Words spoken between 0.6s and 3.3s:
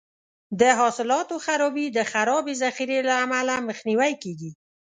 حاصلاتو خرابي د خرابې ذخیرې له